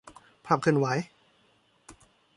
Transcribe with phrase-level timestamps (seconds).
[0.45, 0.87] ภาพเคลื่อนไหว